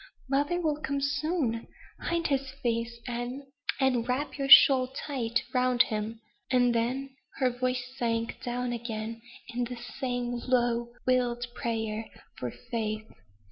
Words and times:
"Mother 0.27 0.59
will 0.59 0.81
come 0.81 0.99
soon. 0.99 1.67
Hide 1.99 2.25
his 2.25 2.49
face, 2.63 2.97
Anne, 3.07 3.43
and 3.79 4.07
wrap 4.09 4.35
your 4.35 4.49
shawl 4.49 4.87
tight 4.87 5.43
round 5.53 5.83
him." 5.83 6.19
And 6.49 6.73
then 6.73 7.15
her 7.35 7.51
voice 7.51 7.85
sank 7.97 8.41
down 8.41 8.73
again 8.73 9.21
in 9.49 9.65
the 9.65 9.75
same 9.77 10.39
low, 10.47 10.91
wild 11.05 11.45
prayer 11.53 12.09
for 12.39 12.49
faith. 12.49 13.05